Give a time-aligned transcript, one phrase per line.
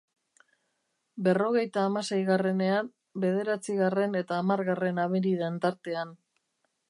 [1.27, 2.89] Berrogeita hamaseigarrenean,
[3.25, 6.17] bederatzigarren eta hamargarren abeniden tartean.